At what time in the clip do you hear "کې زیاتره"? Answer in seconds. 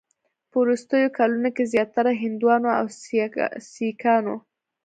1.55-2.11